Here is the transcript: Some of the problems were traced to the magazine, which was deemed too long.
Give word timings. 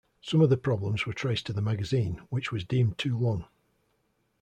Some 0.23 0.41
of 0.41 0.49
the 0.49 0.57
problems 0.57 1.05
were 1.05 1.13
traced 1.13 1.45
to 1.45 1.53
the 1.53 1.61
magazine, 1.61 2.21
which 2.31 2.51
was 2.51 2.63
deemed 2.63 2.97
too 2.97 3.15
long. 3.15 3.45